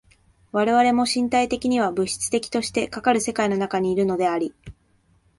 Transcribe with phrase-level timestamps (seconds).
[0.51, 4.51] 我々も身体的には物質的としてかかる世界の中にいるのであり、